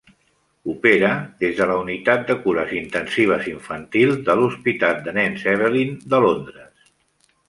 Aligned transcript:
Opera 0.71 1.09
des 1.41 1.51
de 1.57 1.65
la 1.71 1.73
Unitat 1.81 2.23
de 2.31 2.37
Cures 2.45 2.73
Intensives 2.79 3.49
Infantil 3.51 4.15
de 4.31 4.37
l'Hospital 4.39 4.97
de 5.09 5.13
Nens 5.19 5.45
Evelina 5.53 6.09
de 6.15 6.23
Londres. 6.25 6.89